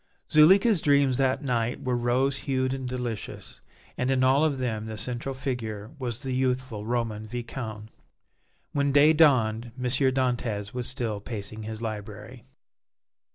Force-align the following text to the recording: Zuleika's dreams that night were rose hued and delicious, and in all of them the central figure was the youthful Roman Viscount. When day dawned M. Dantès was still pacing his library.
Zuleika's 0.31 0.81
dreams 0.81 1.19
that 1.19 1.43
night 1.43 1.83
were 1.83 1.95
rose 1.95 2.37
hued 2.37 2.73
and 2.73 2.89
delicious, 2.89 3.61
and 3.99 4.09
in 4.09 4.23
all 4.23 4.43
of 4.43 4.57
them 4.57 4.85
the 4.87 4.97
central 4.97 5.35
figure 5.35 5.91
was 5.99 6.23
the 6.23 6.33
youthful 6.33 6.87
Roman 6.87 7.27
Viscount. 7.27 7.89
When 8.71 8.91
day 8.91 9.13
dawned 9.13 9.73
M. 9.77 9.83
Dantès 9.83 10.73
was 10.73 10.87
still 10.87 11.19
pacing 11.19 11.61
his 11.61 11.83
library. 11.83 12.45